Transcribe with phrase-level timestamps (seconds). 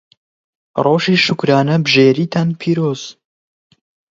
[0.83, 3.01] ڕۆژی شوکرانەبژێریتان پیرۆز.